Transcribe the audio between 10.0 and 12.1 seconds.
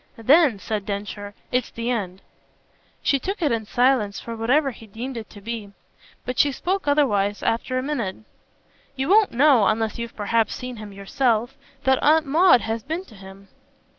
perhaps seen him yourself, that